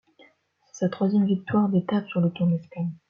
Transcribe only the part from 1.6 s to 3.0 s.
d'étape sur le Tour d'Espagne.